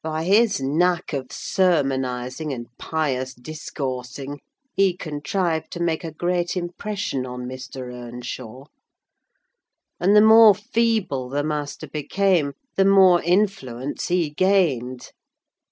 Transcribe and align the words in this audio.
By 0.00 0.22
his 0.22 0.60
knack 0.60 1.12
of 1.12 1.32
sermonising 1.32 2.52
and 2.52 2.68
pious 2.78 3.34
discoursing, 3.34 4.38
he 4.74 4.96
contrived 4.96 5.72
to 5.72 5.82
make 5.82 6.04
a 6.04 6.12
great 6.12 6.56
impression 6.56 7.26
on 7.26 7.48
Mr. 7.48 7.92
Earnshaw; 7.92 8.66
and 9.98 10.14
the 10.14 10.20
more 10.20 10.54
feeble 10.54 11.28
the 11.28 11.42
master 11.42 11.88
became, 11.88 12.52
the 12.76 12.84
more 12.84 13.22
influence 13.24 14.06
he 14.06 14.30
gained. 14.30 15.10